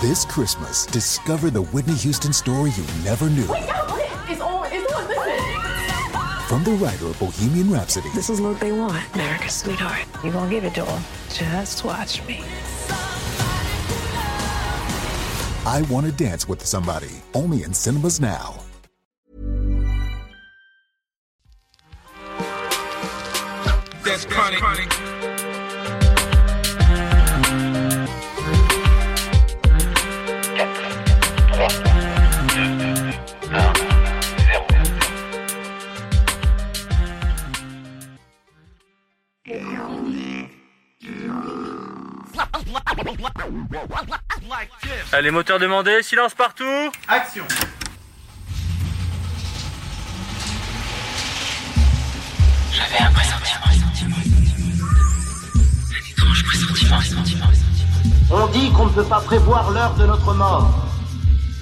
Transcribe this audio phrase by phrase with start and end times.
[0.00, 3.44] This Christmas, discover the Whitney Houston story you never knew.
[3.50, 3.96] Wait, no,
[4.28, 6.46] it's on, it's on, listen.
[6.46, 8.08] From the writer of Bohemian Rhapsody.
[8.14, 10.06] This is what they want, America's sweetheart.
[10.22, 11.02] You gonna give it to them.
[11.30, 12.44] Just watch me.
[15.66, 17.10] I Want to Dance with Somebody.
[17.34, 18.54] Only in cinemas now.
[24.04, 25.07] That's chronic.
[45.10, 46.64] Allez, moteur demandé, silence partout
[47.08, 47.44] Action.
[52.70, 53.58] J'avais un pressentiment.
[55.90, 56.98] Un étrange pressentiment.
[58.30, 60.87] On dit qu'on ne peut pas prévoir l'heure de notre mort,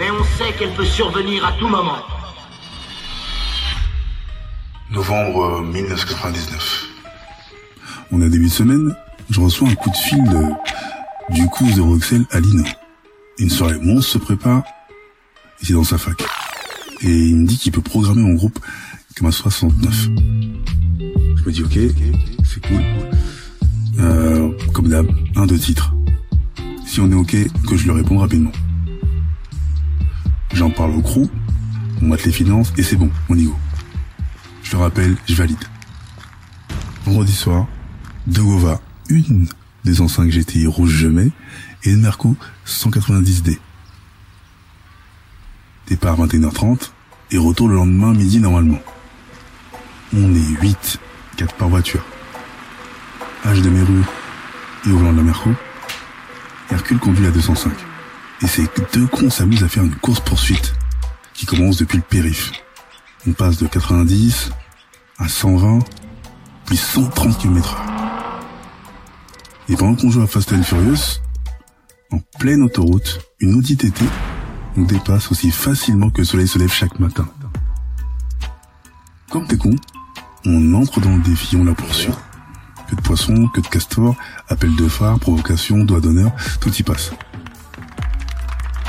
[0.00, 1.98] mais on sait qu'elle peut survenir à tout moment.
[4.90, 6.86] Novembre 1999.
[8.10, 8.96] On a début de semaine,
[9.28, 12.64] je reçois un coup de fil de, du coup de Roxel à Lino.
[13.38, 14.62] Une soirée monstre se prépare,
[15.60, 16.22] et c'est dans sa fac.
[17.02, 18.58] Et il me dit qu'il peut programmer mon groupe
[19.16, 20.08] comme à 69.
[21.36, 21.78] Je me dis ok,
[22.44, 22.82] c'est cool.
[23.98, 25.92] Euh, comme d'hab, un de titres.
[26.86, 27.36] Si on est ok,
[27.68, 28.52] que je lui réponde rapidement.
[30.52, 31.28] J'en parle au crew,
[32.02, 33.56] on mate les finances et c'est bon, on y go.
[34.62, 35.58] Je le rappelle, je valide.
[37.04, 37.66] Vendredi soir,
[38.26, 39.48] de Gova, une
[39.84, 41.30] des enceintes GTI rouge je mets,
[41.84, 43.58] et une Merco 190D.
[45.86, 46.90] Départ 21h30
[47.32, 48.78] et retour le lendemain midi normalement.
[50.14, 50.98] On est 8,
[51.36, 52.04] 4 par voiture.
[53.46, 54.04] Âge de rues
[54.86, 55.50] et au volant de la Merco,
[56.70, 57.72] Hercule conduit la 205.
[58.42, 60.74] Et ces deux cons s'amusent à faire une course poursuite
[61.34, 62.52] qui commence depuis le périph.
[63.26, 64.50] On passe de 90
[65.18, 65.80] à 120,
[66.64, 67.76] puis 130 km.
[69.68, 71.20] Et pendant qu'on joue à Fast and Furious,
[72.10, 74.04] en pleine autoroute, une Audi TT
[74.76, 77.28] nous dépasse aussi facilement que le soleil se lève chaque matin.
[79.30, 79.76] Comme des cons,
[80.46, 82.12] on entre dans le défi, on la poursuit.
[82.88, 84.16] Que de poissons, que de castors,
[84.48, 87.12] appel de phare, provocation, doigt d'honneur, tout y passe.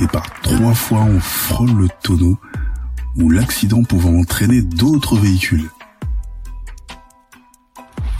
[0.00, 2.38] Et par trois fois, on frôle le tonneau
[3.16, 5.68] ou l'accident pouvant entraîner d'autres véhicules.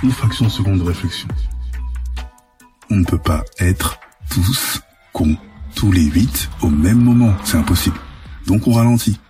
[0.02, 1.28] Une fraction de seconde de réflexion.
[2.90, 3.98] On ne peut pas être
[4.30, 4.80] tous
[5.12, 5.36] cons,
[5.74, 7.98] tous les huit au même moment, c'est impossible.
[8.46, 9.20] Donc on ralentit.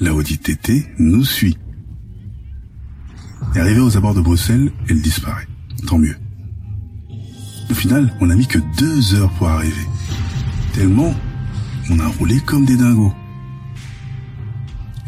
[0.00, 1.58] La Audi TT nous suit.
[3.54, 5.46] Et arrivé aux abords de Bruxelles, elle disparaît.
[5.86, 6.16] Tant mieux.
[7.70, 9.86] Au final, on n'a mis que deux heures pour arriver.
[10.72, 11.14] Tellement,
[11.90, 13.14] on a roulé comme des dingos.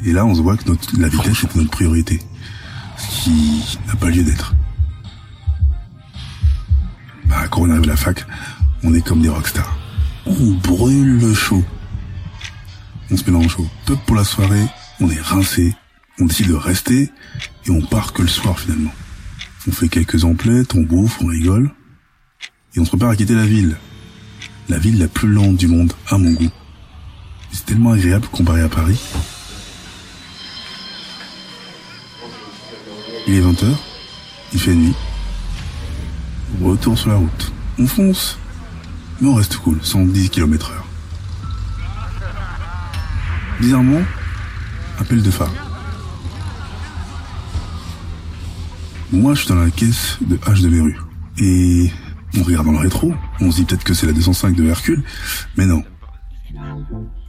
[0.05, 2.21] Et là, on se voit que notre, la vitesse est notre priorité.
[2.99, 4.55] Ce qui n'a pas lieu d'être.
[7.25, 8.27] Bah, quand on arrive à la fac,
[8.83, 9.79] on est comme des rockstars.
[10.27, 11.65] On brûle le show.
[13.11, 13.67] On se le show.
[13.87, 14.67] Top pour la soirée,
[15.01, 15.75] on est rincé,
[16.19, 17.11] on décide de rester,
[17.67, 18.93] et on part que le soir finalement.
[19.67, 21.71] On fait quelques emplettes, on bouffe, on rigole,
[22.75, 23.77] et on se prépare à quitter la ville.
[24.69, 26.51] La ville la plus lente du monde, à mon goût.
[27.53, 29.01] C'est tellement agréable comparé à Paris.
[33.27, 33.67] Il est 20h,
[34.53, 34.95] il fait nuit.
[36.63, 37.53] Retour sur la route.
[37.79, 38.39] On fonce,
[39.21, 40.87] mais on reste cool, 110 km heure.
[43.61, 44.03] Bizarrement,
[44.99, 45.53] appel de phare.
[49.13, 50.99] Moi, je suis dans la caisse de H de Méru.
[51.39, 51.91] Et
[52.39, 55.03] on regarde dans le rétro, on se dit peut-être que c'est la 205 de Hercule,
[55.57, 55.83] mais non.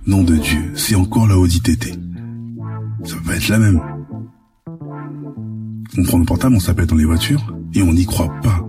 [0.06, 1.94] Nom de Dieu, c'est encore la Audi TT.
[3.04, 3.82] Ça va être la même.
[5.98, 8.68] On prend le portable, on s'appelle dans les voitures, et on n'y croit pas.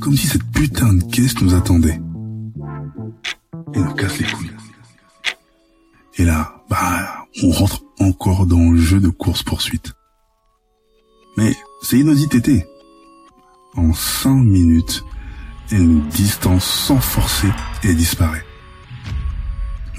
[0.00, 2.00] Comme si cette putain de caisse nous attendait.
[3.74, 4.50] Et nous casse les couilles.
[6.16, 9.92] Et là, bah, on rentre encore dans le jeu de course-poursuite.
[11.36, 11.52] Mais
[11.82, 12.66] c'est une Audi TT.
[13.76, 15.04] En cinq minutes,
[15.70, 17.48] elle nous distance sans forcer
[17.82, 18.44] et disparaît.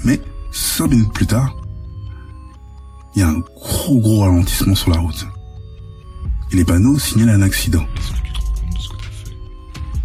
[0.04, 0.20] Mais
[0.50, 1.56] cinq minutes plus tard,
[3.14, 5.26] il y a un gros gros ralentissement sur la route.
[6.52, 7.86] Et les panneaux signalent un accident.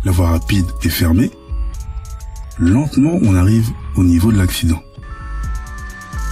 [0.04, 1.32] La voie rapide est fermée.
[2.58, 4.82] Lentement, on arrive au niveau de l'accident.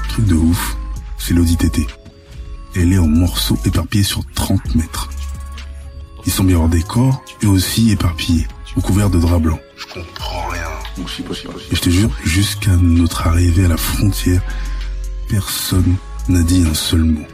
[0.09, 0.77] Truc de ouf,
[1.17, 1.87] c'est l'Audi TT.
[2.75, 5.09] Elle est en morceaux éparpillés sur 30 mètres.
[6.25, 9.59] Ils sont bien hors des corps et aussi éparpillés, recouverts de drap blanc.
[9.77, 10.67] Je comprends rien.
[11.71, 14.41] Et je te jure, jusqu'à notre arrivée à la frontière,
[15.29, 15.95] personne
[16.27, 17.25] n'a dit un seul mot.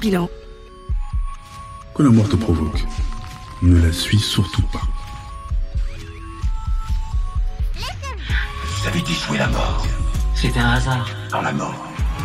[0.00, 0.28] Bilan.
[1.94, 2.84] Que la mort te provoque,
[3.60, 4.80] ne la suis surtout pas.
[7.74, 9.86] Vous avez déjoué la mort.
[10.34, 11.06] C'était un hasard.
[11.30, 11.74] Dans la mort,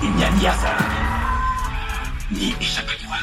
[0.02, 0.78] il n'y a ni hasard,
[2.32, 3.20] ni échappatoire.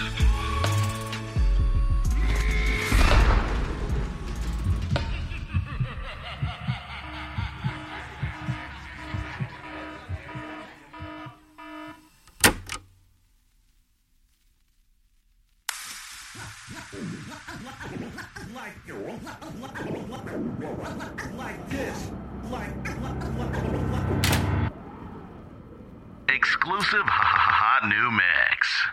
[26.28, 28.88] Exclusive hot new mix.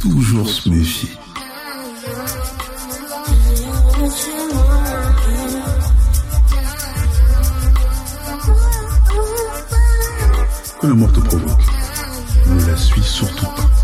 [0.00, 1.10] Toujours se méfier.
[10.80, 11.62] Que la mort te provoque,
[12.46, 13.77] ne la suis surtout pas.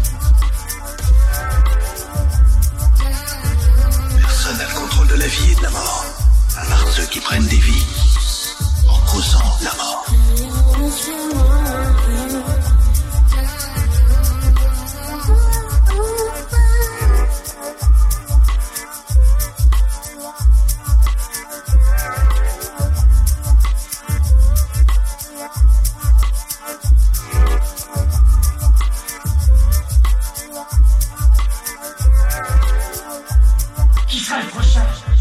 [7.15, 7.87] Qui prennent des vies
[8.89, 10.05] en causant la mort.
[34.09, 35.14] Qui sera le prochain?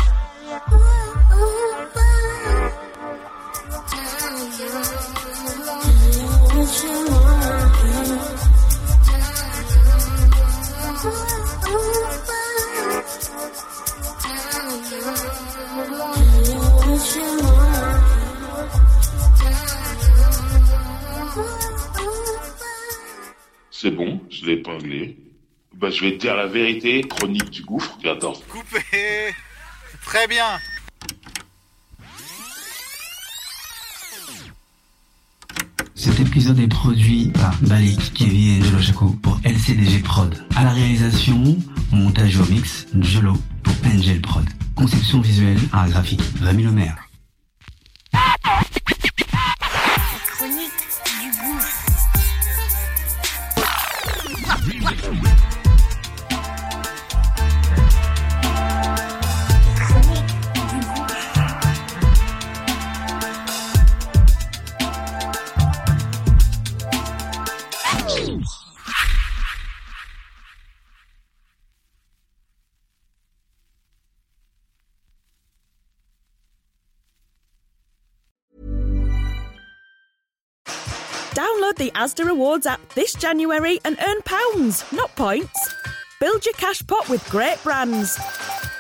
[23.71, 25.17] C'est bon, je l'ai épinglé.
[25.73, 27.97] Bah, je vais te dire la vérité, chronique du gouffre.
[28.05, 28.33] Attends.
[28.49, 28.79] Coupé.
[30.05, 30.59] Très bien.
[36.03, 40.35] Cet épisode est produit par Balik, Kevin et Jolo Chaco pour LCDG Prod.
[40.53, 41.55] À la réalisation,
[41.93, 44.43] montage au mix, Jolo pour Angel Prod.
[44.75, 46.97] Conception visuelle, art graphique, Rémi Lemaire.
[50.27, 50.73] Chronique
[51.21, 51.31] du
[55.07, 55.52] gouffre.
[81.33, 85.73] Download the Asda Rewards app this January and earn pounds, not points.
[86.19, 88.19] Build your cash pot with great brands.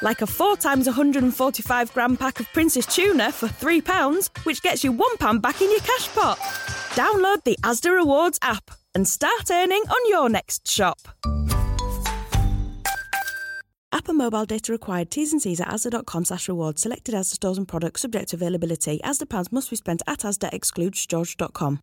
[0.03, 4.93] Like a 4 times 145 gram pack of Prince's tuna for £3, which gets you
[4.93, 6.37] £1 back in your cash pot.
[6.93, 10.99] Download the Asda Rewards app and start earning on your next shop.
[13.91, 15.09] App and mobile data required.
[15.09, 16.83] T's and C's at asda.com slash rewards.
[16.83, 18.99] Selected Asda stores and products subject to availability.
[19.03, 21.79] Asda pounds must be spent at Asda excludes george.com.